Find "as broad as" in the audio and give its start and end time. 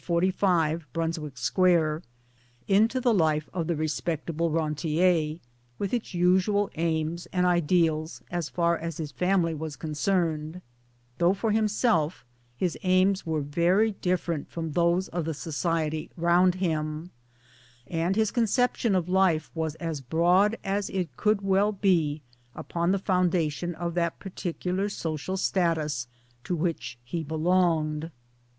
19.75-20.89